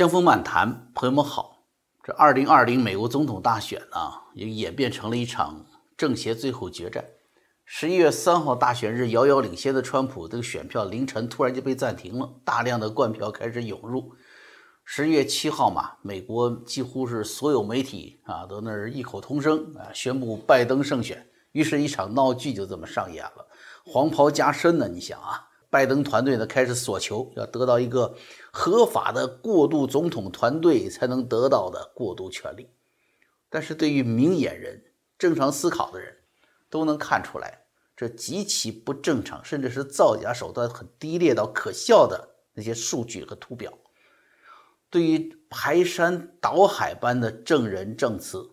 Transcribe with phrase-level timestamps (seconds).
[0.00, 1.58] 江峰漫谈，朋友们好。
[2.02, 3.98] 这二零二零美国总统大选呢，
[4.32, 7.04] 也演变成了一场政协最后决战。
[7.66, 14.14] 十一月三号大选日，遥遥领先的川普，这个选票凌晨突然就被暂停了，大量的灌票开始涌入。
[14.86, 23.46] 十一月七号嘛，美国几乎是所有媒体啊都那儿异口同声啊宣布拜登胜选，于是，一场闹剧就这么上演了。
[23.84, 25.49] 黄袍加身呢，你想啊。
[25.70, 28.16] 拜登团队呢开始索求，要得到一个
[28.52, 32.68] 合法的过渡总统团队才能得到的过渡权利。
[33.48, 34.82] 但是对于明眼人、
[35.16, 36.16] 正常思考的人，
[36.68, 37.64] 都能看出来，
[37.96, 43.72] 这极其不正常，甚至是造假手段很低劣到可笑的那些数据和图表。
[44.88, 48.50] 对于排山倒海般的证人证词，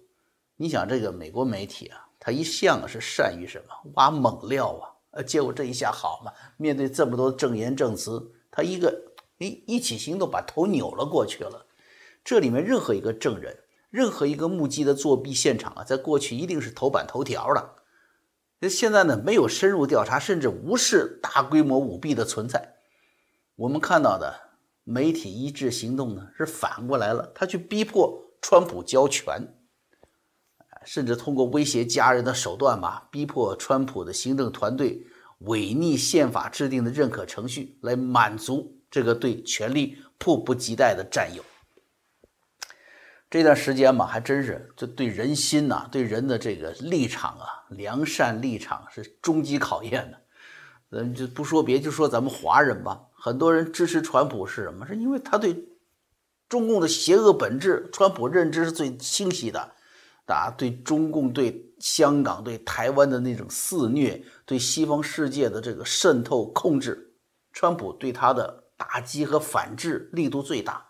[0.56, 4.97] 你想这个美国媒体啊，他一向是善于什么挖猛料啊。
[5.18, 6.32] 呃，结果这一下好嘛？
[6.58, 9.02] 面对这么多证言证词，他一个
[9.40, 11.66] 一一起行动把头扭了过去了。
[12.24, 13.58] 这里面任何一个证人，
[13.90, 17.74] 任何一个目击的作弊现场啊，在过去一定是头版头条的。
[18.60, 22.76] 那现在呢，没有深入调查，甚至无视大规模舞弊的存在。
[23.56, 24.52] 我们看到的
[24.84, 29.57] 媒体一致行动呢，是反过来了，他去逼迫川普交权。
[30.88, 35.06] 甚至通过威胁家人的手段吧，逼迫川普的行政团队
[35.40, 41.44] 违逆宪法制定的认可程序，来满足这个对权力迫不及待的占有。
[43.30, 50.22] 这段时间嘛，还真是这对人心呐，对人的这个立场啊，良善立场是终极考验的。
[50.90, 54.88] 咱就不说别，就说咱们华人吧，很多人支持川普是什么？
[54.88, 55.68] 是因为他对
[56.48, 59.74] 中共的邪恶本质，川普认知是最清晰的。
[60.34, 67.14] 啊，对中共、对香港、对台湾的那种肆虐，对西方世界的这个渗透控制，
[67.54, 70.90] 川普对他的打击和反制力度最大，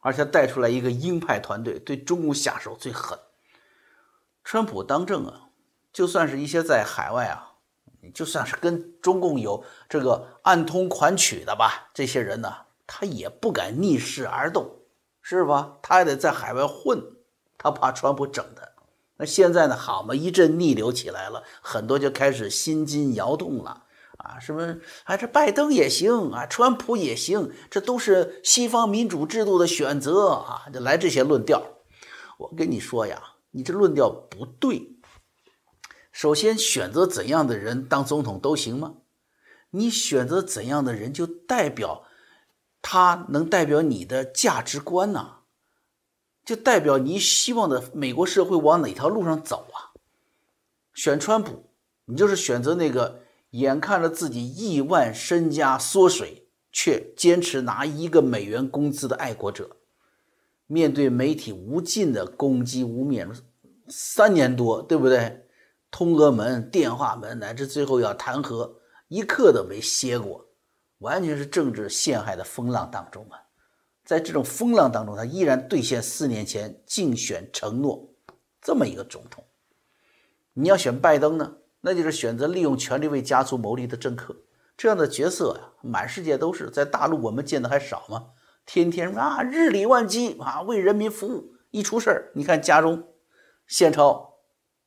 [0.00, 3.18] 而且带出来一个鹰派团队，对中共下手最狠。
[4.42, 5.50] 川普当政啊，
[5.92, 7.52] 就算是一些在海外啊，
[8.14, 12.50] 就算是跟中共有这个暗通款曲的吧，这些人呢，
[12.86, 14.78] 他也不敢逆势而动，
[15.20, 15.76] 是吧？
[15.82, 17.02] 他也得在海外混，
[17.58, 18.69] 他怕川普整他。
[19.20, 19.76] 那现在呢？
[19.76, 23.84] 好嘛，一阵逆流起来了，很多就开始心惊摇动了
[24.16, 24.40] 啊！
[24.40, 25.14] 什么啊？
[25.14, 30.62] 这拜登也行啊，川普也行，这都是西方民主制度的选择啊！
[30.72, 31.62] 就来这些论调。
[32.38, 34.96] 我跟你说呀，你这论调不对。
[36.10, 38.94] 首先，选择怎样的人当总统都行吗？
[39.72, 42.04] 你选择怎样的人，就代表
[42.80, 45.39] 他能代表你的价值观呢。
[46.50, 49.94] 就代表你希望的美国社会往哪条路上走啊？
[50.92, 51.70] 选川普，
[52.06, 59.76] 你就是选择那个眼看着自己亿万身家缩水，却坚持拿一个美元工资的爱国者。
[60.66, 63.32] 面对媒体无尽的攻击污蔑，
[63.86, 65.46] 三年多，对不对？
[65.88, 68.72] 通俄门、电话门，乃至最后要弹劾，
[69.06, 70.44] 一刻都没歇过，
[70.98, 73.38] 完全是政治陷害的风浪当中啊！
[74.04, 78.14] 在这种风浪当中，他依然兑现四年前竞选承诺，
[78.60, 79.44] 这么一个总统。
[80.54, 84.36] 你要选拜登呢，那就是选择利用权力为家族谋利的政客。
[84.76, 88.30] 这样的角色呀，满世界都是，在大陆我们见的还少吗？
[88.66, 91.52] 天天啊，日理万机啊，为人民服务。
[91.70, 93.08] 一出事儿，你看家中
[93.66, 94.38] 现钞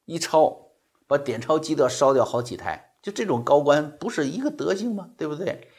[0.06, 0.72] 一抄，
[1.08, 2.96] 把点钞机都要烧掉好几台。
[3.02, 5.12] 就这种高官，不是一个德行吗？
[5.18, 5.70] 对不对？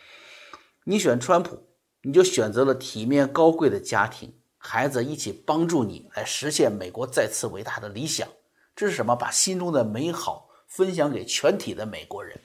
[0.84, 1.58] 你选川普。
[2.06, 8.28] 你就选择了体面高贵的家庭，孩子一起帮助你来实现美国再次伟大的理想。
[8.76, 9.16] 这是什么？
[9.16, 12.38] 把心中的美好分享给全体的美国人。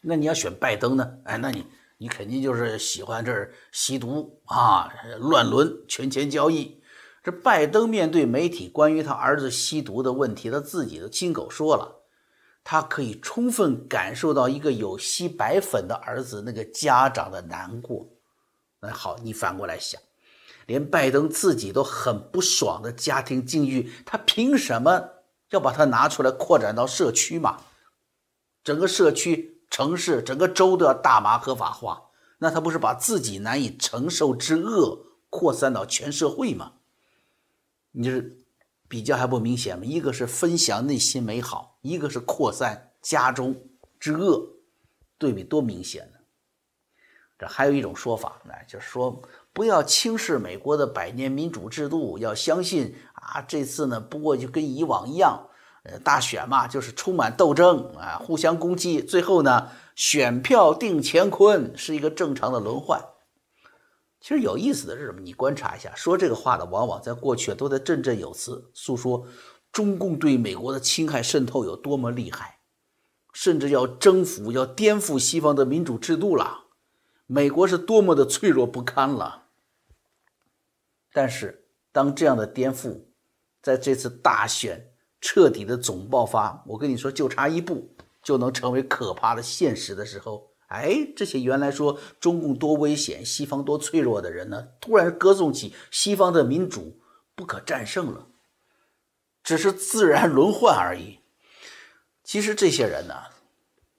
[0.00, 1.18] 那你要选拜登呢？
[1.22, 1.64] 哎，那你
[1.98, 6.80] 你肯定就是喜欢这儿吸毒啊、乱伦、权钱交易。
[7.22, 12.02] 这拜登面对媒体关于他儿子吸毒的问题，他自己都亲口说了，
[12.64, 18.08] 他可以充分感受到一个有吸白粉的儿子那个家长的难过。
[18.80, 20.00] 那好，你反过来想，
[20.66, 25.08] 连拜登自己都很不爽的家庭境遇，他凭什么
[25.50, 27.62] 要把它拿出来扩展到社区嘛？
[28.62, 36.74] 整个社区、城市、整个州都要大麻合法化，那他不是把自己难以承受之恶扩散到全社会吗？
[37.92, 38.38] 你就是
[38.86, 39.84] 比较还不明显吗？
[39.84, 44.56] 一个是分享内心美好，一个是扩散家中之恶，
[45.18, 46.17] 对比多明显呢？
[47.38, 55.46] 这还有一种说法，呢，就是说不要轻视美国的百年民主制度，要相信啊，这次呢，不过就跟以往一样，
[55.84, 63.00] 呃，大选嘛，就是充满斗争啊，互相攻击，最后呢，选票定乾坤，是一个正常的轮换。
[64.20, 65.20] 其实有意思的是什么？
[65.20, 69.24] 你观察一下，说这个话的往往在过去都在振振有词，诉说
[69.70, 72.58] 中共对美国的侵害渗透有多么厉害，
[73.32, 76.64] 甚至要征服、要颠覆西方的民主制度了。
[77.30, 79.48] 美国是多么的脆弱不堪了。
[81.12, 83.02] 但是，当这样的颠覆
[83.60, 90.50] 在这次大选彻底的总爆发，我跟你说，就差一步就能成为可怕的现实的时候。
[90.68, 96.98] 哎，这些原来说中共多危险、西方多脆弱的人呢，突然歌颂起西方的民主
[97.34, 98.26] 不可战胜了，
[99.42, 101.18] 只是自然轮换而已。
[102.24, 103.14] 其实这些人呢，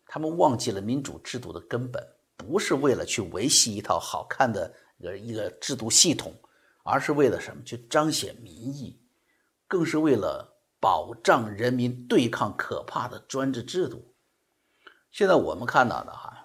[0.07, 2.07] 他们忘记了民主制度的根本，
[2.39, 6.33] 不是为了去维系一套好看的一个一个制度系统，
[6.83, 7.61] 而是为了什么？
[7.63, 8.99] 去彰显民意，
[9.67, 14.13] 更是为了保障人民对抗可怕的专制制度。
[15.11, 16.35] 现在我们看到的哈。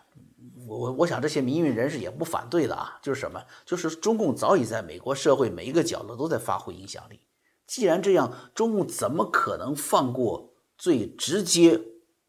[0.67, 3.45] 我我我想这些民运人士也不反对的啊，就是什么？
[3.67, 7.21] 就是中共早已在美国社会每一个角落都在发挥影响力。
[7.67, 11.79] 既然这样，中共怎么可能放过最直接、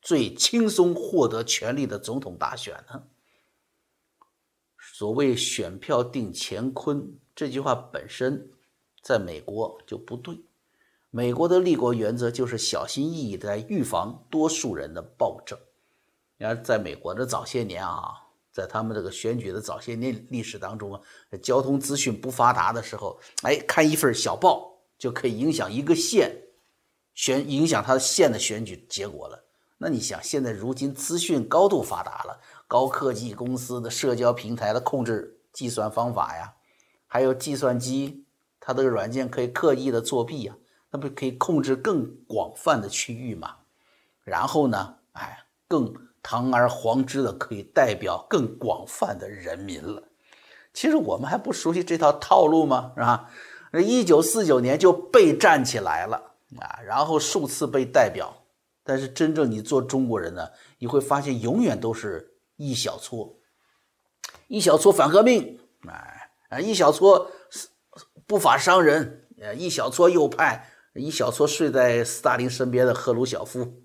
[0.01, 3.03] 最轻松获得权力的总统大选呢？
[4.97, 8.49] 所谓“选票定乾坤”这句话本身，
[9.03, 10.39] 在美国就不对。
[11.09, 15.59] 美国的立国原则就是小心翼翼地预防多数人的暴政。
[16.37, 18.21] 你看，在美国的早些年啊。
[18.53, 21.01] 在他们这个选举的早些年历史当中啊，
[21.43, 26.41] 交通资讯不发达的时候，哎，看一份小报就可以影响一个县
[27.13, 29.43] 选，影响他县的选举结果了。
[29.77, 36.53] 那你想，现在如今资讯高度发达了，高科技公司的社交平台的控制计算方法呀，
[37.07, 38.25] 还有计算机，
[38.59, 40.55] 它这个软件可以刻意的作弊呀，
[40.91, 43.55] 那不可以控制更广泛的区域嘛？
[44.23, 45.93] 然后呢，哎，更。
[46.27, 50.01] 堂而皇之的可以代表更广泛的人民了。
[50.73, 52.93] 其实我们还不熟悉这套套路吗？
[52.95, 53.29] 是吧？
[53.71, 56.17] 那一九四九年就被站起来了
[56.59, 58.33] 啊，然后数次被代表。
[58.83, 63.35] 但是真正你做中国人呢，你会发现永远都是一小撮，
[64.47, 67.29] 一小撮反革命，哎啊，一小撮
[68.25, 73.81] 不法商人，呃，一小撮右派，一小撮睡在斯大林身边的赫鲁晓夫。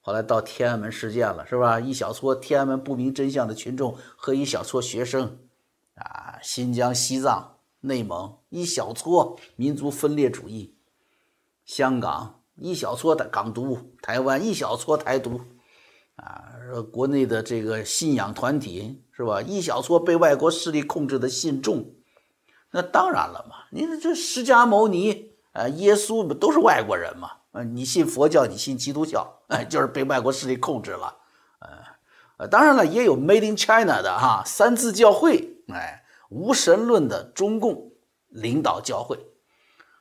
[0.00, 1.80] 后来到天安门事件了，是吧？
[1.80, 5.38] 一小撮天安门不明真相的群众和一小撮学生，
[5.94, 10.76] 啊，新疆、西藏、内蒙一小撮民族分裂主义，
[11.64, 15.40] 香港一小撮的港独，台湾一小撮台独，
[16.16, 16.54] 啊，
[16.92, 19.42] 国内的这个信仰团体是吧？
[19.42, 21.94] 一小撮被外国势力控制的信众，
[22.70, 27.30] 那当然了嘛，你这释迦牟尼啊，耶稣不都是外国人嘛？
[27.52, 31.16] 呃，你信佛教，你信基督教，哎，就是被外国势力控制了，
[32.36, 37.92] 呃，当然了，也有 Made in China 的哈，三自教会，哎，无神论的中共
[38.28, 39.18] 领导教会，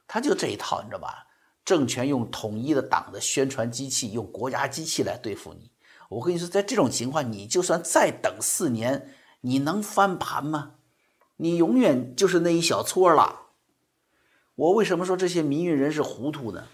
[0.07, 1.27] 他就这一套，你知道吧？
[1.63, 5.69] 政权用统一的党的宣传机器，用国家机器来对付你。
[6.13, 9.09] 我跟你说，在这种情况，你就算再等四年，
[9.41, 10.75] 你能翻盘吗？
[11.37, 13.47] 你永远就是那一小撮了。
[14.55, 16.67] 我为什么说这些民运人士糊涂呢？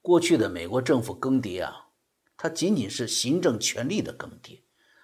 [0.00, 1.88] 过去的美国政府更迭啊，
[2.36, 4.60] 它仅仅是行政权力的更迭，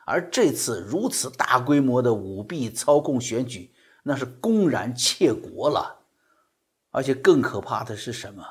[0.06, 5.98] 而这次如此大规模的舞弊操控选举，那是公然窃国了。
[6.90, 8.44] 而且更可怕的是什么？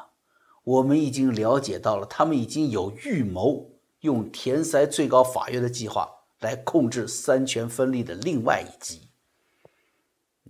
[0.63, 3.70] 我们已经了解到了，他们已经有预谋
[4.01, 6.07] 用填塞最高法院的计划
[6.39, 9.09] 来控制三权分立的另外一极。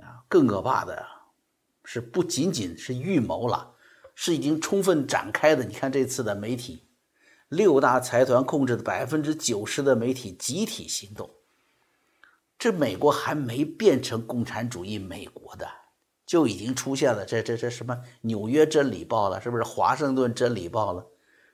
[0.01, 1.05] 啊，更可怕的
[1.85, 3.69] 是，不仅仅是预谋了。
[4.13, 5.63] 是已经充分展开的。
[5.63, 6.85] 你看这次的媒体，
[7.47, 11.27] 六大财团控制的百分之九十的媒体集体行动。
[12.59, 15.67] 这美国还没变成共产主义美国的，
[16.25, 21.07] 就已经出现了这这这什么《纽约真理报》了，是不是《华盛顿真理报》了？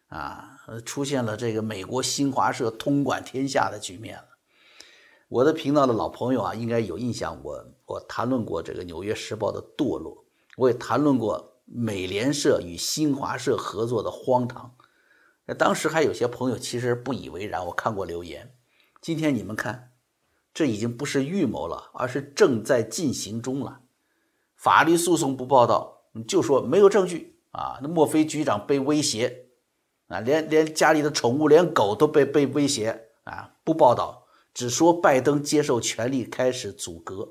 [0.08, 4.26] 啊，出现了这个美国新华社通管天下的局面了。
[5.30, 10.26] 我的频道的老朋友啊，应该有印象，我我谈论过这个《纽约时报》的堕落，
[10.58, 11.54] 我也谈论过。
[11.70, 14.74] 美联社与新华社合作的荒唐，
[15.48, 17.66] 那当时还有些朋友其实不以为然。
[17.66, 18.56] 我看过留言，
[19.02, 19.92] 今天你们看，
[20.54, 23.82] 这已经不是预谋了，而是正在进行中了。
[24.56, 27.80] 法律诉讼不报道，就说没有证据啊。
[27.82, 29.47] 那莫非局长被威胁
[30.08, 37.30] 啊，连连家里的宠物，连狗都被被威胁啊，不报道，只说拜登接受权力开始阻隔。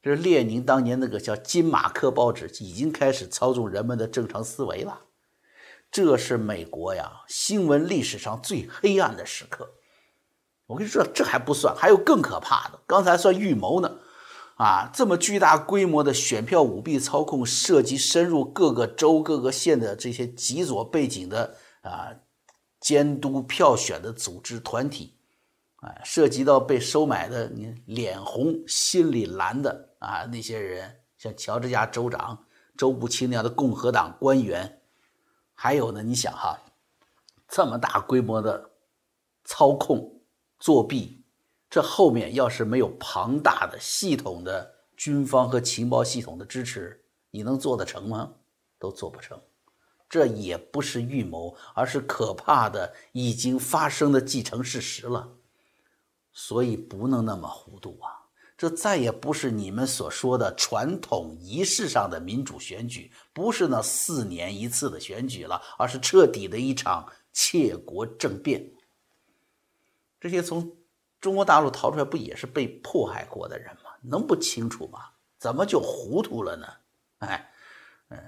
[0.00, 5.00] 这是列宁当年那个叫《金马克》报纸已经开始操纵人们的正常思维了。
[5.90, 9.70] 这是美国呀新闻历史上最黑暗的时刻。
[10.66, 12.78] 我跟你说，这还不算，还有更可怕的。
[12.86, 13.98] 刚才算预谋呢，
[14.56, 21.56] 啊，这么巨大规模的选票舞弊操控，涉及深入各个州、各个县的这些极左背景的
[21.88, 22.14] 啊
[22.80, 25.14] 监督票选的组织团体，
[25.76, 32.44] 啊，涉及到被收买的你脸红心里蓝的啊那些人，像乔治亚州长
[32.76, 34.80] 州布钦那样的共和党官员，
[35.54, 36.58] 还有呢，你想哈，
[37.48, 38.70] 这么大规模的
[39.44, 40.20] 操控
[40.58, 41.24] 作弊。
[41.70, 48.32] 这后面要是没有庞大的系统的军方和情报系统的支持，你能做得成吗？
[48.78, 49.38] 都做不成。
[50.08, 55.36] 这也不是预谋，而是可怕的已经发生的既成事实了。
[56.32, 58.26] 所以不能那么糊涂啊！
[58.56, 68.72] 这再也不是你们所说的传统仪式上的民主选举，不是那四年一次的选举了，而是彻底的一场窃国政变。
[70.20, 70.74] 这些从。
[71.20, 73.90] 中国大陆逃出来不也是被迫害过的人吗？
[74.02, 75.00] 能不清楚吗？
[75.36, 76.66] 怎么就糊涂了呢？
[77.18, 77.52] 哎，
[78.10, 78.18] 嗯，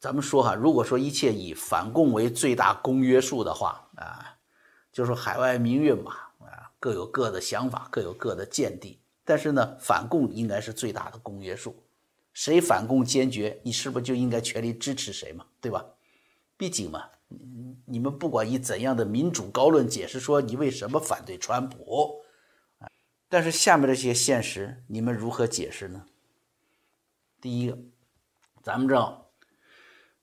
[0.00, 4.38] 咱们说哈，如果说一切以反共为最大公约数的话啊，
[4.90, 8.98] 就说海外民运嘛，啊，各有各的想法，各有各的见地。
[9.24, 11.76] 但是呢，反共应该是最大的公约数，
[12.32, 15.44] 谁反共坚决，你是不是就应该全力支持谁嘛？
[15.60, 15.84] 对吧？
[16.56, 17.04] 毕竟嘛，
[17.84, 22.22] 你们不管以怎样的民主高论解释说你为什么反对川普。
[22.78, 22.88] 啊
[23.28, 26.06] 但是下面这些现实，你们如何解释呢？
[27.40, 27.78] 第一个，
[28.62, 29.29] 咱们知道，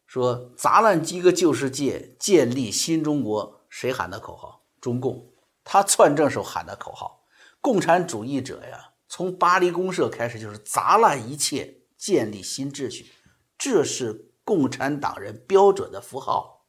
[0.08, 4.64] 说砸烂几个旧世界，建立新中国，谁喊的口号？
[4.82, 5.30] 中共，
[5.64, 7.24] 他篡政时候喊的口号。
[7.62, 13.12] 共产主义者呀，从巴黎公社开始就是砸烂一切，建立新秩序，
[13.58, 16.66] 这是共产党人标准的符号。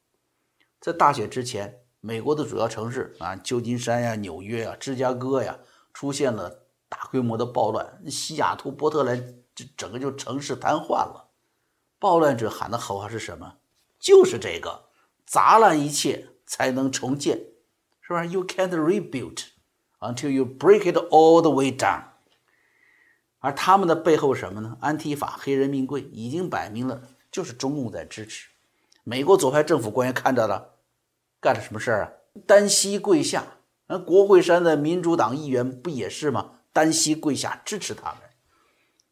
[0.79, 5.57] 在大选之前，美国的主要城市啊，旧金山呀、纽约呀、芝加哥呀。
[5.91, 11.28] 出现了大规模的暴乱，西雅图、波特兰这整个就城市瘫痪了。
[11.99, 13.57] 暴乱者喊的口号是什么？
[13.99, 14.85] 就是这个：
[15.25, 17.39] 砸烂一切才能重建，
[18.01, 19.43] 是吧？You can't rebuild
[19.99, 22.03] until you break it all the way down。
[23.39, 24.77] 而他们的背后什么呢？
[24.79, 28.49] 安提法、黑人命贵，已经摆明了就是中共在支持。
[29.03, 30.75] 美国左派政府官员看着了，
[31.41, 32.11] 干了什么事儿啊？
[32.47, 33.43] 单膝跪下。
[33.87, 36.59] 那国会山的民主党议员不也是吗？
[36.71, 38.28] 单膝跪下支持他们。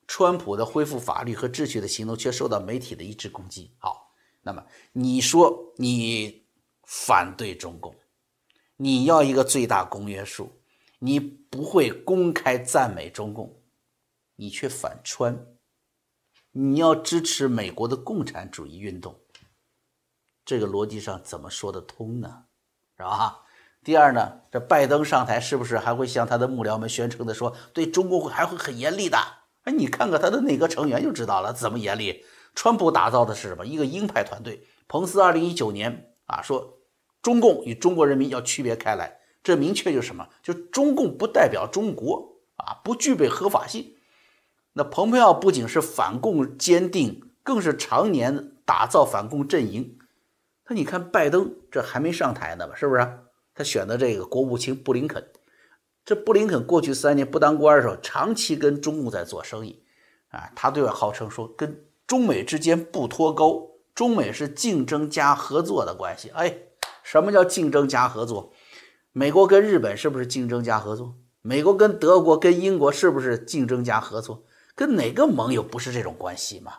[0.07, 3.75] 川普的恢复法律和秩序的行动却受到媒体的一致攻击。
[3.77, 6.47] 好，那么你说你
[6.83, 7.93] 反对中共，
[8.77, 10.61] 你要一个最大公约数，
[10.99, 13.61] 你不会公开赞美中共，
[14.37, 15.45] 你却反川，
[16.51, 19.19] 你要支持美国的共产主义运动，
[20.45, 22.45] 这个逻辑上怎么说得通呢？
[22.95, 23.43] 是吧？
[23.83, 29.17] 第二呢，这拜登上台是不是还会向他的幕僚们宣称的说，对中国会还会很严厉的？
[29.67, 32.23] 哎，你看看他的内阁成员就知道了，怎么严厉？
[32.55, 33.65] 川普打造的是什么？
[33.65, 34.65] 一个鹰派团队。
[34.87, 36.79] 彭斯二零一九年啊说，
[37.21, 40.25] 中共与中国人民要区别开来，这明确就是什么？
[40.41, 43.93] 就中共不代表中国啊，不具备合法性。
[44.71, 49.97] 那蓬佩奥不仅是反共坚定，更是常年打造反共阵营。
[50.69, 52.73] 那你看拜登这还没上台呢吧？
[52.73, 53.19] 是不是？
[53.53, 55.29] 他选的这个国务卿布林肯，
[56.07, 59.83] 这布林肯过去三年不当官的时候，长期跟中共在做生意，
[60.29, 66.29] 啊，他对外号称说跟中美之间不脱钩，中美是竞争加合作的关系。
[66.29, 66.59] 哎，
[67.03, 68.53] 什么叫竞争加合作？
[69.11, 71.15] 美国跟日本是不是竞争加合作？
[71.41, 74.45] 美国跟德国、跟英国是不是竞争加合作？
[74.75, 76.71] 跟哪个盟友不是这种关系吗？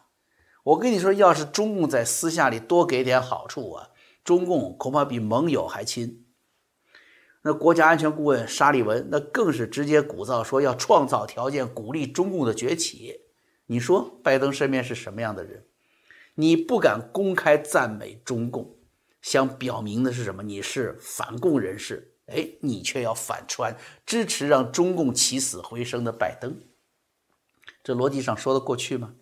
[0.65, 3.89] 我跟你说，要是中共在私下里多给点好处啊，
[4.25, 6.25] 中共恐怕比盟友还亲。
[7.49, 13.23] 那国家安全顾问沙利文那更是直接鼓噪说要创造条件鼓励中共的崛起。
[13.65, 15.65] 你说拜登身边是什么样的人？
[16.35, 18.77] 你不敢公开赞美中共，
[19.23, 20.43] 想表明的是什么？
[20.43, 22.13] 你是反共人士。
[22.27, 23.75] 哎，你却要反穿，
[24.05, 26.55] 支持让中共起死回生的拜登。
[27.83, 29.15] 这逻辑上说得过去吗？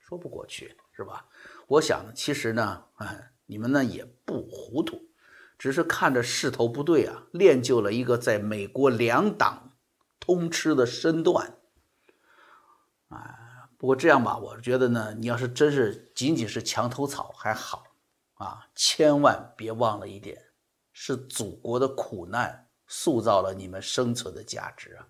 [0.00, 1.26] 说不过去，是吧？
[1.68, 5.00] 我想其实呢，哎，你们呢也不糊涂。
[5.58, 9.76] 只是看着势头不对啊，练就了一个在美国两党
[10.20, 11.58] 通吃的身段。
[13.08, 17.84] 啊，不过这样吧，我觉得呢，你要是真是仅仅是墙头草还好，
[18.34, 20.40] 啊，千万别忘了一点，
[20.92, 25.08] 是祖国的苦难塑造了你们生存的价值啊。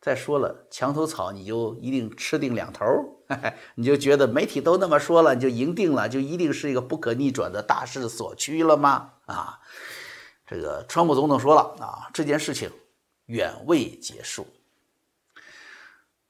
[0.00, 2.86] 再说了，墙头草你就一定吃定两头
[3.76, 9.10] 你就觉得媒体都那么说了，你就赢定了，就一定是一个不可逆转的大势所趋了吗？
[9.26, 9.60] 啊，
[10.46, 12.70] 这个川普总统说了啊，这件事情
[13.26, 14.46] 远未结束。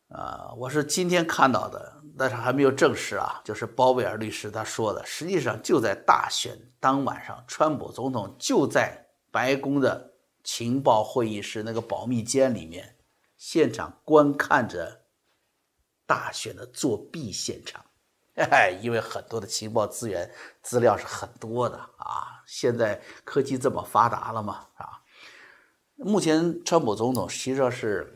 [0.08, 3.40] 啊，我是今天看到的，但是还没有证实啊。
[3.44, 12.96] 就是鲍威尔律师他说的，实际上就在大选当晚上，川普总统就在白宫的情报会议室那个保密间里面，
[13.36, 15.02] 现场观看着
[16.08, 17.84] 大选的作弊现场。
[18.34, 20.28] 哎，因为很多的情报资源
[20.60, 24.98] 资料是很多的啊，现在科技这么发达了嘛啊。
[25.94, 28.12] 目前川普总统实际上是。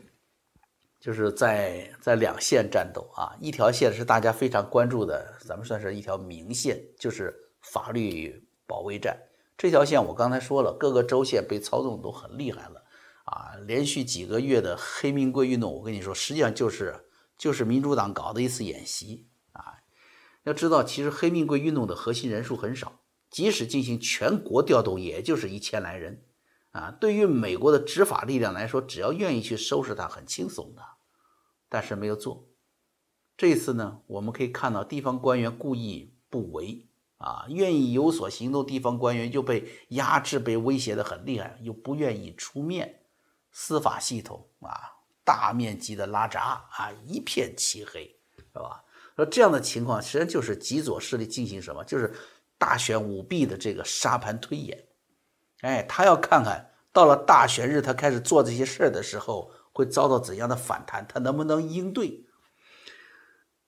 [1.03, 9.13] 就是在在两线战斗啊，一条线是大家非常关注的，咱们算是一条明线，就是法律保卫战。
[9.57, 12.81] 这条线我刚才说了，各个州县被操纵都很厉害了
[13.25, 16.95] 啊，连续几个月的黑名贵运动，我跟你说，实际上就是
[17.43, 19.83] 就是民主党搞的一次演习啊。
[20.43, 26.23] 要知道，其实黑命贵运动的核心人数很少，即使进行全国调动，也就是一千来人
[26.71, 26.89] 啊。
[27.01, 30.81] 对于美国的执法力量来说，只要愿意去收拾他，很轻松的。
[31.67, 32.47] 但是没有做，
[33.35, 43.01] 这次呢，我们可以看到地方官员故意不为啊，愿意有所行动，地方官员就被压制、被威胁的很厉害，又不愿意出面，
[43.51, 48.83] 司法系统啊，大面积的拉闸啊，一片漆黑，是吧？
[49.15, 52.13] 说这样的情况，实际上就是极左势力进行什么，就是
[52.57, 54.87] 大选舞弊的这个沙盘推演。
[55.61, 59.51] 哎，他要看看到了大选日，他开始做这些事儿的时候。
[59.75, 61.03] 会遭到怎样的反弹？
[61.09, 62.27] 他能不能应对？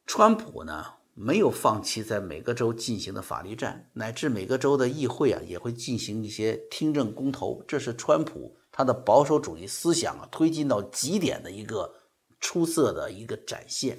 [0.05, 0.85] 川普呢？
[1.15, 7.63] 没有放弃在每个州进行的法律战，乃至每个州的议会啊，也会进行一些听证公投。
[7.67, 11.96] 这是川普他的保守主义思想啊推进到极点的一个
[12.41, 13.98] 出色的一个展现。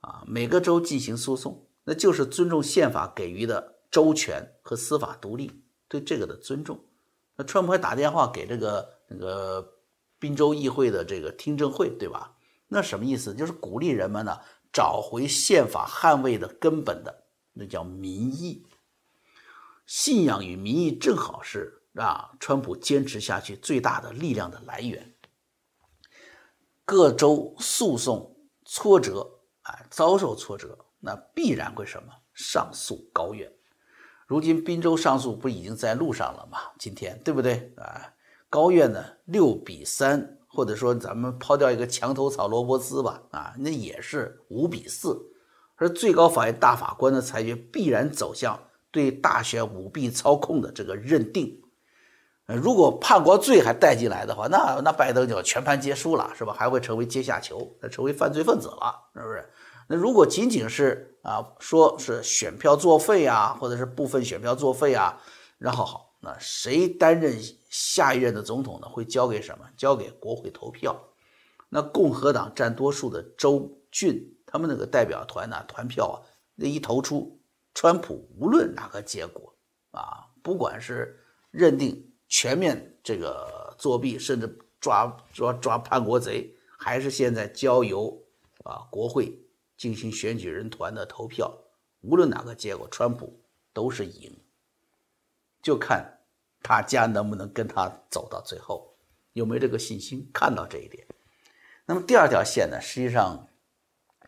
[0.00, 5.52] 啊，每个州进行诉讼，那就是尊重宪法给予的州权和司法独立，
[5.88, 6.80] 对这个的尊重。
[7.36, 9.74] 那川普还打电话给这个那个。
[10.18, 12.34] 滨州议会的这个听证会，对吧？
[12.68, 13.34] 那什么意思？
[13.34, 14.38] 就是鼓励人们呢
[14.72, 18.64] 找回宪法捍卫的根本的，那叫民意。
[19.84, 25.14] 信仰与民意正好是啊，川普坚持下去最大的力量的来源。
[26.84, 32.12] 各州诉讼挫折，啊，遭受挫折，那必然会什么？
[32.32, 33.50] 上诉高院。
[34.26, 36.58] 如今滨州上诉不已经在路上了吗？
[36.78, 38.12] 今天对不对啊？
[38.48, 45.32] 高院呢，六比三，或者说咱们抛掉一个墙头草罗伯斯吧，啊，那也是五比四。
[45.76, 48.58] 而最高法院大法官的裁决必然走向
[48.90, 51.62] 对大选舞弊操控的这个认定。
[52.46, 56.52] 如果叛国罪还带进来的话，那那拜登就全盘皆输了，是吧？
[56.52, 59.48] 还会成为阶下囚，成为犯罪分子了，是不是？
[59.88, 65.20] 那如果仅仅是啊，说是选票作废啊，或者是部分选票作废啊，
[65.58, 66.04] 然后好。
[66.18, 68.88] 那谁担任下一任的总统呢？
[68.88, 69.64] 会交给什么？
[69.76, 70.98] 交给国会投票。
[71.68, 76.16] 那共和党占多数的州郡，他们那个代表团呢，团票啊，
[76.56, 77.38] 那一投出，
[77.74, 79.54] 川普无论哪个结果
[79.92, 88.16] 啊，不管是认定全面这个作弊，甚至抓抓抓叛国贼，还是现在交由
[88.64, 89.38] 啊国会
[89.76, 91.52] 进行选举人团的投票，
[92.00, 93.40] 无论哪个结果，川普
[93.72, 94.36] 都是赢，
[95.62, 96.12] 就看。
[96.62, 98.92] 他家能不能跟他走到最后？
[99.34, 100.28] 有没有这个信心？
[100.32, 101.06] 看到这一点。
[101.84, 102.80] 那么第二条线呢？
[102.80, 103.46] 实际上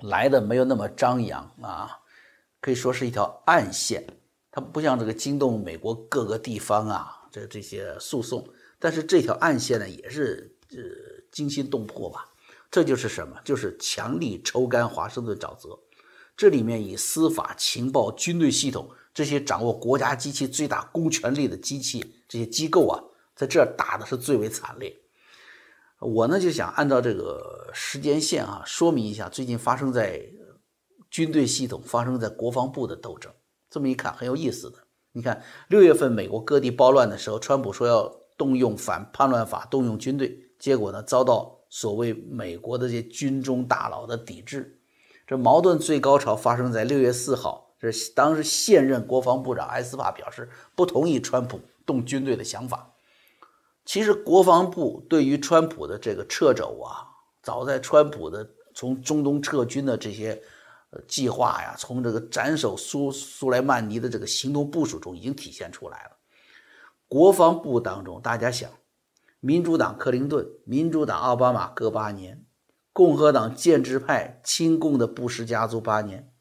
[0.03, 1.99] 来的没有那么张扬啊，
[2.61, 4.07] 可以说是一条暗线。
[4.53, 8.47] 它不像这个惊动美国各个地方啊，这些诉讼。
[8.79, 10.79] 但是这条暗线呢，也是呃
[11.31, 12.29] 惊心动魄吧？
[12.71, 13.39] 这就是什么？
[13.45, 15.79] 就是强力抽干华盛顿沼泽。
[16.37, 18.91] 这里面以司法、情报、军队系统。
[19.15, 23.03] 这些掌握国家机器最大公权力的机器，这些机构啊，
[23.35, 24.97] 在这儿打的是最为惨烈。
[25.99, 30.25] 我呢就想按照这个时间线啊，说明一下最近发生在
[31.11, 33.33] 军队系统、发生在国防部的斗争。
[33.69, 34.79] 这么一看很有意思的。
[35.19, 44.79] 你看六月份美国各地暴乱的时候，川普说要动用反叛乱法，动用军队，结果呢遭到所谓美国的这些军中大佬的抵制。
[45.27, 47.75] 这矛盾最高潮发生在六月四号。
[47.81, 52.95] 这当时现任国防部长埃斯帕表示不同意川普动军队的想法。
[53.85, 57.11] 其实国防部对于川普的这个掣肘啊，
[57.43, 60.41] 早在川普的从中东撤军的这些
[60.91, 66.17] 呃计划呀，从这个斩首苏苏莱曼尼的这个行动部署中已经体现出来了。
[67.09, 68.71] 国防部当中，大家想，
[69.41, 72.45] 民主党克林顿、民主党奥巴马各八年，
[72.93, 76.33] 共和党建制派亲共的布什家族八年。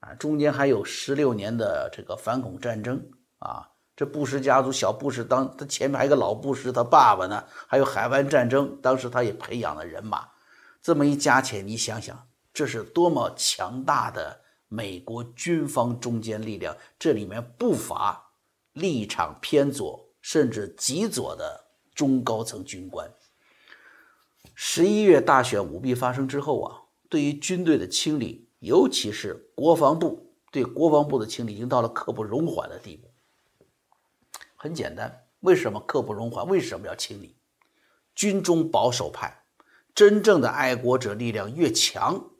[0.00, 3.10] 啊，中间还有十六年的这个反恐战争
[3.40, 10.28] 啊，这布什家族小布什当他前面还有个老布什他爸爸呢，还有海湾战争，当时他也培养了人马，
[10.80, 12.27] 这么一加起来，你想想，
[12.58, 16.76] 这是多么强大的美国军方中坚力量！
[16.98, 18.32] 这里面不乏
[18.72, 23.08] 立场偏左甚至极左的中高层军官。
[24.56, 33.08] 十一月大选舞弊发生之后啊，对于军队的清理，尤其是国防部对国防部的清理，已经到了刻不容缓的地步。
[34.56, 36.44] 很简单，为什么刻不容缓？
[36.48, 37.36] 为什么要清理？
[38.16, 39.44] 军中保守派，
[39.94, 42.32] 真正的爱国者力量越强，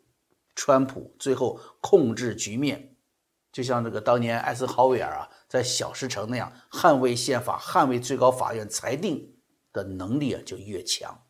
[0.60, 2.96] 川普最后控制局面，
[3.52, 9.36] 就像这个当年艾森豪威尔啊，在小石城那样捍卫宪法、捍卫最高法院裁定
[9.72, 11.22] 的能力啊，就越强。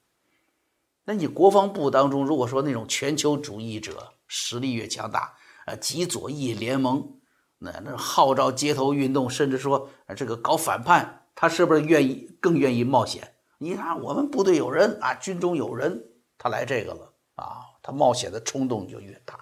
[1.04, 5.34] 那你国防部当中，如果说那种全球主义者实力越强大，
[5.66, 7.20] 呃，极左翼联盟，
[7.58, 13.34] 那那号召街头运动，甚至说这个搞反叛，他是不是愿意更愿意冒险？
[13.58, 16.02] 你看我们部队有人啊，军中有人，
[16.38, 19.40] 他来这个了啊，他冒险的冲动就越大。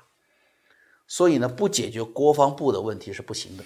[1.08, 3.64] 所以呢，不解决国防部的问题是不行的。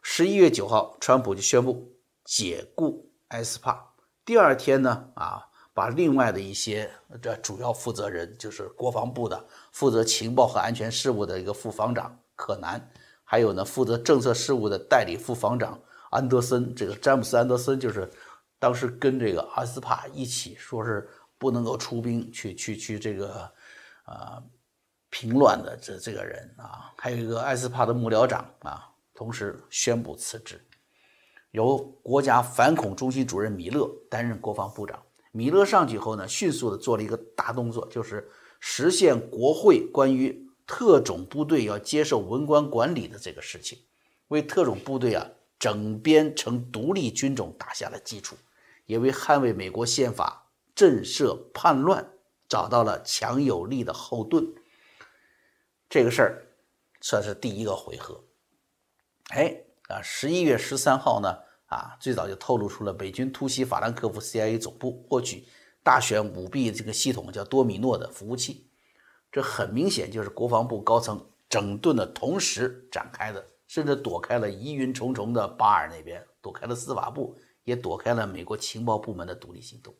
[0.00, 1.92] 十一月九号，川普就宣布
[2.24, 3.92] 解雇埃斯帕，
[4.24, 5.48] 第二天呢，啊。
[5.74, 6.90] 把另外的一些
[7.22, 12.90] 这主要负责人，就是国防部的负责情报和安全事务的一个副防长柯南，
[13.24, 15.80] 还有呢负责政策事务的代理副防长
[16.10, 18.10] 安德森，这个詹姆斯安德森就是
[18.58, 21.08] 当时跟这个阿斯帕一起说是
[21.38, 23.50] 不能够出兵去去去这个
[24.12, 24.42] 啊
[25.10, 30.64] 平乱的这这个人啊，还有一个艾斯帕的幕僚长啊，同时宣布辞职，
[31.50, 35.02] 由国家反恐中心主任米勒担任国防部长。
[35.32, 43.78] 米勒上去后呢，迅速的做了一个大动作，就是实现国会关于特种部队要接受文官管理的这个事情，
[44.28, 45.26] 为特种部队啊
[45.58, 48.36] 整编成独立军种打下了基础，
[48.86, 52.11] 也为捍卫美国宪法、震慑叛乱
[52.52, 54.46] 找到了强有力的后盾。
[55.88, 56.46] 这个事儿
[57.00, 58.22] 算是第一个回合。
[59.30, 59.56] 哎
[59.88, 61.34] 啊，十一月十三号呢。
[61.68, 65.46] 啊，最早就透露出了美军突袭法兰克福 CIA 总部，获取
[65.82, 68.68] 大选舞弊这个系统叫多米诺的服务器。
[69.30, 77.34] 这很明显就是国防部高层整顿的同时展开的，甚至躲开了疑云重重的巴尔那边，躲开了司法部，
[77.64, 79.94] 也躲开了美国情报部门的独立行动。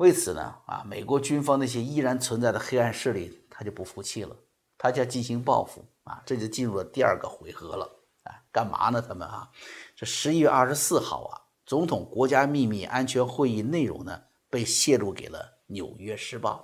[0.00, 4.34] 为此呢，啊，美国军方那些依然存在的黑暗势力，他就不服气了，
[4.78, 7.84] 他就要进行报复啊，这就进入了第二个回合了。
[8.22, 9.04] 啊，干嘛呢？
[9.06, 9.50] 他们啊？
[9.94, 11.36] 这十一月二十四号啊，
[11.66, 16.62] 总统国家秘密安全会议内容呢被泄露给了《纽约时报》。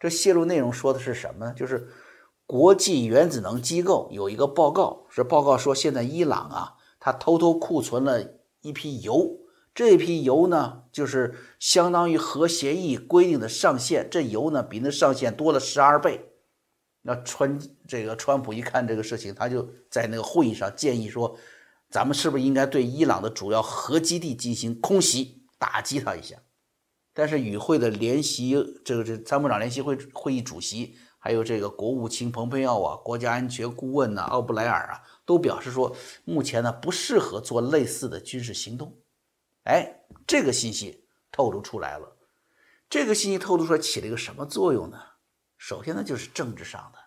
[0.00, 1.52] 这泄露内容说的是什么呢？
[1.52, 1.86] 就是
[2.46, 8.26] 国际原子能机构有一个报告，是报告说现在伊朗啊，他偷偷库存了
[8.62, 9.40] 一批油，
[9.76, 16.32] 这批油呢就是相当于核协议规定的上限，这油呢比那上限多了十二倍。
[17.02, 21.38] 那川这个川普一看这个事情，他就在那个会议上建议说。
[21.88, 26.34] 咱们是不是应该对伊朗的主要核基地进行空袭，打击他一下？
[27.14, 38.92] 但是与会的联席这个这参谋长联席会会议主席，还有这个国务卿蓬佩奥啊，国家安全顾问呐，奥布莱尔啊，都表示说，目前呢不适合做类似的军事行动。
[39.66, 42.16] 哎，这个信息透露出来了，
[42.88, 44.98] 这个信息透露出来起了一个什么作用呢？
[45.58, 46.98] 首先呢就是政治上的，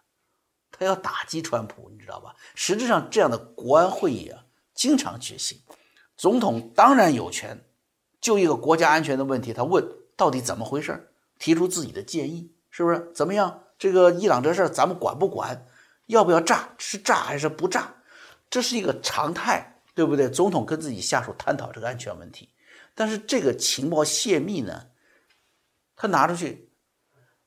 [0.72, 2.36] 他要打击川普，你知道吧？
[2.56, 4.44] 实质上这样的国安会议啊。
[4.74, 5.60] 经常举行，
[6.16, 7.66] 总统当然有权
[8.22, 13.12] 就一个国家安全的问题，他问到底怎么回事，提出自己的建议，是不是？
[13.14, 13.64] 怎么样？
[13.78, 15.66] 这个伊朗这事儿咱们管不管？
[16.06, 16.74] 要不要炸？
[16.78, 17.94] 是炸还是不炸？
[18.50, 20.30] 这是一个常态，对不对？
[20.30, 22.48] 总统跟自己下属探讨这个安全问题，
[22.96, 24.92] 但是这个情报泄密呢，
[25.94, 26.70] 他拿出去，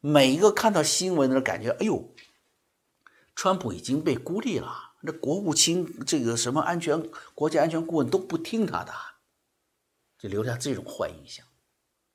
[0.00, 2.14] 每一个看到新闻的人感觉，哎呦，
[3.34, 4.92] 川普已经被孤立了。
[5.00, 8.92] 那国务卿这个什么安全国家安全顾问都不听他的，
[10.18, 11.46] 就留下这种坏印象。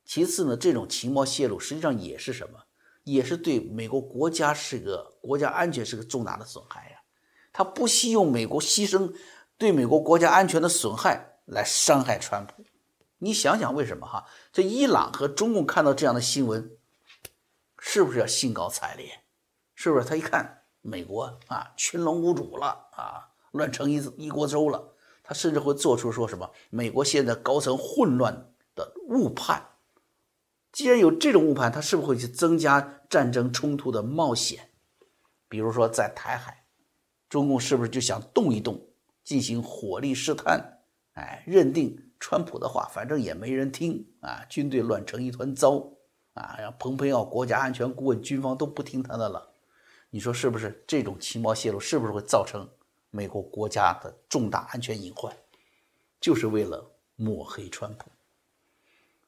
[0.06, 2.66] 其次呢，这种情报泄露实际上也是什么？
[3.06, 6.98] 也是对美国国家是个国家安全是个重大的损害呀。
[7.52, 9.12] 他不惜用美国牺牲
[9.58, 12.64] 对美国国家安全的损害来伤害川普。
[13.20, 14.26] 你想想为什么哈？
[14.52, 16.78] 这伊朗和中共看到这样的新闻，
[17.80, 19.24] 是不是要兴高采烈？
[19.74, 20.06] 是不是？
[20.06, 20.56] 他一看。
[20.82, 24.94] 美国啊，群龙无主了啊，乱成一一锅粥了。
[25.22, 29.72] 他甚至会做出说什么美国现在高层混乱的误判。
[30.72, 34.70] 既然有这种误判，他是不是会去增加战争冲突的冒险？
[35.50, 36.64] 比如说在台海，
[37.28, 38.87] 中共是不是就想动一动，
[39.28, 40.80] 进行火力试探？
[41.16, 45.86] 哎，认定川普的话，反正也没人听啊，军队乱成一团糟
[46.34, 49.52] 啊，让蓬佩奥国家安全顾问，军方都不听他的了。
[50.12, 50.82] 你说是不是？
[50.88, 52.66] 这种情报泄露是不是会造成
[53.10, 55.36] 美国国家的重大安全隐患？
[56.22, 58.10] 就是为了抹黑川普。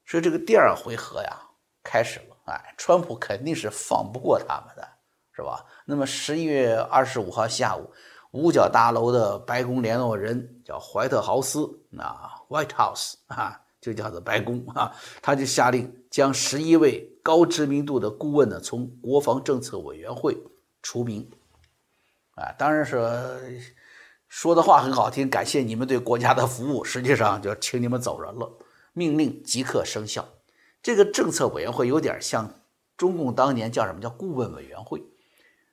[0.05, 1.37] 所以这个第二回合呀，
[1.83, 2.37] 开始了。
[2.45, 4.87] 哎，川普肯定是放不过他们的，
[5.33, 5.65] 是吧？
[5.83, 7.91] 那么十一月二十五号下午，
[8.31, 13.61] 五角大楼的白宫联络人叫怀特豪斯啊，White House 啊。
[13.81, 20.37] 就叫做白宫啊，他就下令将十一位高知名度的顾问呢从国防政策委员会
[20.83, 21.25] 除名，
[22.35, 23.61] 啊，当然是
[24.27, 28.51] 说的话很好听，感谢你们对国家的服务，实际上就请你们走人了，
[28.91, 30.27] 命令即刻生效。
[30.83, 32.53] 这个政策委员会有点像
[32.97, 35.01] 中共当年叫什么叫顾问委员会，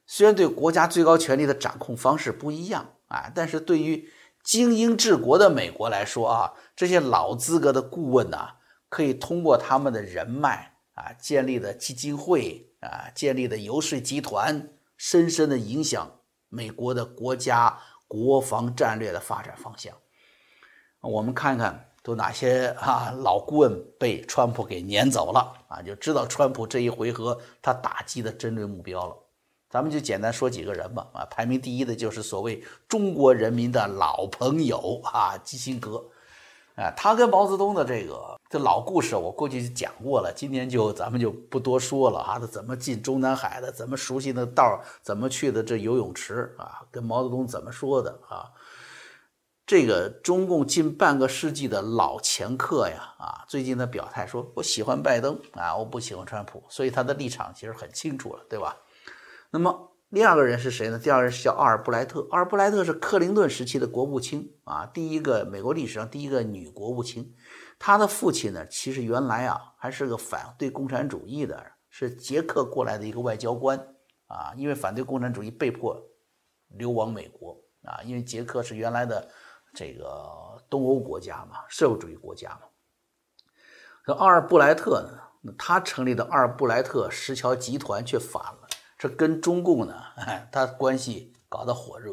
[0.07, 4.09] 虽然对国家最高权力的掌控方式不一样啊，但是对于。
[4.47, 8.51] 精英治国的美国来说啊，这些老资格的顾问呐，
[8.89, 19.93] 可以通过他们的人脉啊，建立的基金会啊，建立的游说集团，深深的影响美国的国家国防战略的发展方向。
[21.01, 29.26] 我们看看都哪些啊老顾问被川普给撵走了啊，就知道川普这一回合他打击的针对目标了。
[29.69, 36.03] 咱们就简单说几个人吧，啊，排名第一的就是所谓中国人民的老朋友啊，基辛格，
[36.77, 48.49] 啊，他跟毛泽东的这个这老故事，我过去就讲过了，今天就咱们就不多说了啊，他怎么进中南海的，怎么熟悉那道怎么去的这游泳池啊，跟毛泽东怎么说的啊，
[49.67, 58.77] 这个中共近半个世纪的老前客呀，啊，最近的表态说我喜欢拜登啊，我不喜欢川普，所以他的立场其实很清楚了，对吧？
[59.51, 60.99] 那么第二个人是谁呢？
[60.99, 62.21] 第二个人是叫奥尔布莱特。
[62.31, 67.35] 奥尔布莱特是克林顿时期的国务卿啊，第一个美国历史上第一个女国务卿。
[67.79, 73.79] 她的父亲呢，其实原来啊还是个反对共产主义的，是捷克过来的一个外交官
[74.27, 76.01] 啊，因为反对共产主义被迫
[76.69, 79.29] 流亡美国啊，因为捷克是原来的
[79.75, 82.61] 这个东欧国家嘛，社会主义国家嘛。
[84.07, 88.66] 这奥尔布莱特呢，那他成立的奥尔布莱特石桥集团却反了。
[88.99, 89.95] 这跟中共呢，
[90.51, 92.13] 他关系搞得火热。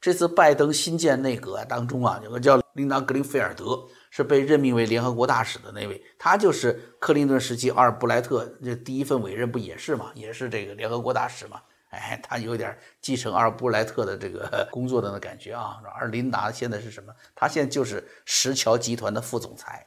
[0.00, 11.60] 这次拜登新建内阁当中啊，有个叫琳达·格林菲尔德，是被任命为联合国大使的那位，他就是克林顿时期阿尔布莱特这第一份委任不也是嘛，也是这个联合国大使嘛？
[11.90, 15.80] 哎，他有点继承阿尔布莱特的这个 工作的那感觉啊。
[15.98, 17.12] 而琳达现在是什么？
[17.34, 19.84] 他现在就是石桥集团的副总裁。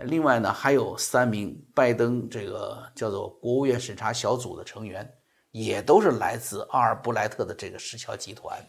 [0.00, 5.10] 另外呢，还有三名拜登这个叫做国务院审查小组的成员。
[5.56, 8.62] 也都是来自阿尔布莱特的这个石桥集团。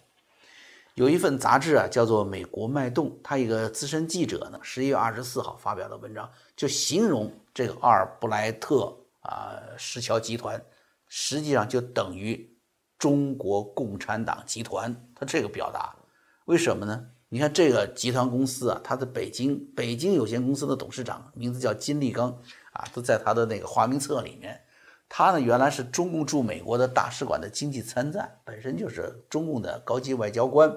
[0.94, 10.64] 有一份杂志啊，叫做《美国脉动》，他一个资深记者呢，十一月二十四号发表的文章，就形容这个阿尔布莱特啊石桥集团，
[11.10, 12.58] 实际上就等于
[12.98, 14.96] 中国共产党集团。
[15.14, 15.94] 他这个表达，
[16.46, 17.06] 为什么呢？
[17.28, 22.30] 你看这个集团公司啊，它的北京北京有限公司的董事长名字叫金立刚
[22.72, 24.58] 啊，都在他的那个花名册里面。
[25.10, 30.72] 他呢，原来是中共驻美国的大使馆的经济参赞，本身就是中共的高级外交官。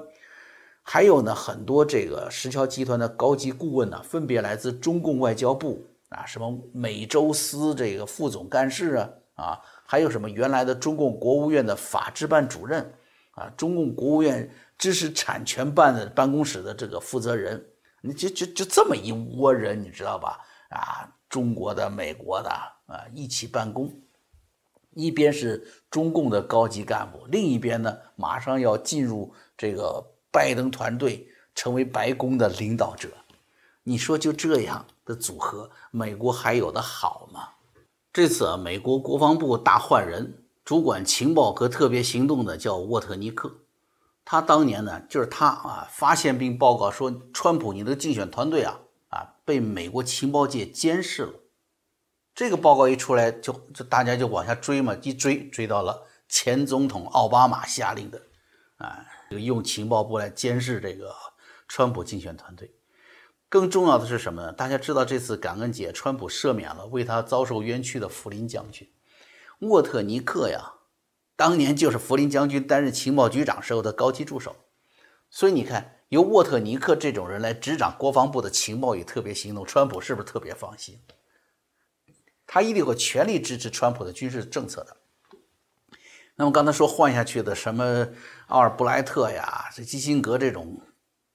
[0.82, 12.92] 还有呢，很多这个石桥集团的高级顾问呢，分别来自中共外交部啊，什么美洲司这个副总干事啊，啊，还有什么原来的中共国务院的法制办主任
[13.32, 17.62] 啊，中共国务院知识产权办的办公室的这个负责人，
[18.00, 20.38] 你就就就这么一窝人，你知道吧？
[20.70, 23.92] 啊，中国的、美国的啊，一起办公。
[24.94, 33.08] 一边是中共的高级干部，另一边呢，马上要进入这个拜登团队，成为白宫的领导者。
[33.84, 37.48] 你说就这样的组合，美国还有的好吗？
[38.12, 43.52] 这次啊，美国国防部大换人，主管情报和特别行动的叫沃特尼克。
[44.24, 51.32] 他当年呢，就是他啊，发现并报告说，川普你的竞选团队啊啊，被美国情报界监视了。
[52.40, 58.18] 这个报告一出来，就就大家就往下追嘛，一追追到了前总统奥巴马下令的，
[58.78, 61.14] 啊，这个用情报部来监视这个
[61.68, 62.74] 川普竞选团队。
[63.50, 64.52] 更重要的是什么呢？
[64.54, 68.90] 大家知道这次感恩节，川普赦免了为他遭受冤屈的福林将军
[69.58, 70.76] 沃特尼克呀，
[71.36, 74.56] 当年就是福林将军担任情报局长时候的高级助手。
[75.28, 80.98] 所以你看，由沃特尼克这种人来执掌国防部的情报与特别行动，川普是不是特别放心？
[82.52, 84.96] 他一定会全力支持川普的军事政策的。
[86.34, 88.08] 那么刚才说换下去的什么
[88.48, 90.82] 奥尔布莱特呀，这基辛格这种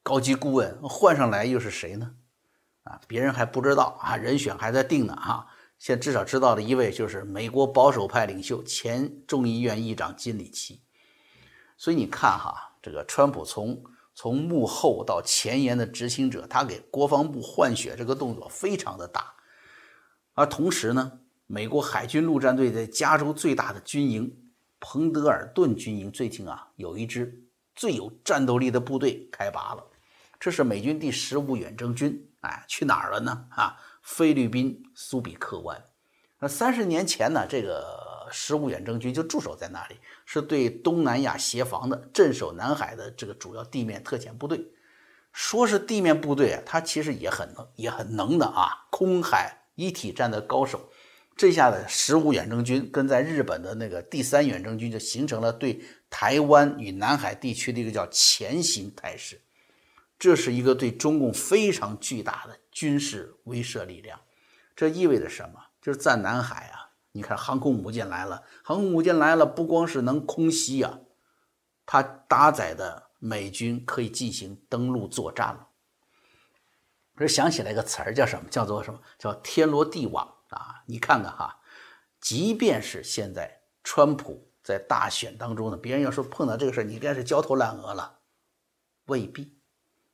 [0.04, 2.12] 高级顾问换上来又是谁呢？
[2.84, 5.48] 啊，别人还不知道啊，人选还在定呢啊。
[5.80, 10.82] 现在至少知道的一位就是美国保守派领袖、前众议院议长金里奇。
[11.78, 13.82] 所以你看哈，这个川普从
[14.14, 19.34] 从幕后到前沿的执行者，他给国防部换血这个动作非常的大。
[20.36, 24.38] 而同时呢，美国海军陆战队在加州最大的军营
[24.80, 27.44] 彭德尔顿军营最近啊，有一支
[27.76, 29.84] 最有战斗力的部队开拔了，
[30.40, 32.30] 这是美军第十五远征军。
[32.42, 33.48] 哎，去哪儿了呢？
[33.50, 33.76] 啊？
[34.04, 35.84] 菲律宾苏比克湾，
[36.38, 39.96] 那三十年前呢，这个十五远征军就驻守在那里，
[40.26, 44.64] 是对东南亚协防的，镇守南海的这个主要地面特遣部队。
[45.34, 50.90] 说是地面部队啊，他其实也很能，也很能的啊，空海一体战的高手。
[51.38, 59.42] 这下子十五远征军跟在日本的那个第三远征军就形成了对台湾与南海地区的一个叫前行态势。
[60.18, 64.18] 这是一个对中共非常巨大的军事威慑力量，
[64.78, 65.60] 这意味着什么？
[65.82, 71.00] 就是在南海啊，你看航空母舰来了，航空母舰来了，不光是能空袭啊，
[71.86, 75.68] 它搭载的美军可以进行登陆作战了。
[77.18, 78.50] 这想起来一个词儿，叫什么？
[78.50, 79.00] 叫做什么？
[79.18, 80.84] 叫天罗地网啊！
[80.86, 81.60] 你看看哈，
[82.20, 88.20] 即便是现在川普在大选当中呢，别人要说碰到这个事儿，你应该是焦头烂额了，
[89.06, 89.58] 未必。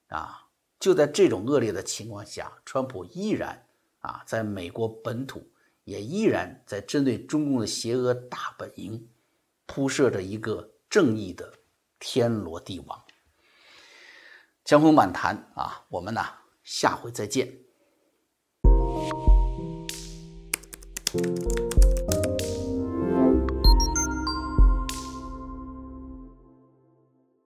[0.10, 3.66] 啊，就在这种恶劣的情况下，川普依然
[4.02, 5.52] 啊，在美国本土
[5.86, 9.10] 也依然在针对中共的邪恶大本营
[9.66, 11.54] 铺设着一个正义的
[11.98, 13.02] 天罗地网。
[14.64, 16.22] 江湖漫谈啊，我们呢
[16.64, 17.62] 下回再见。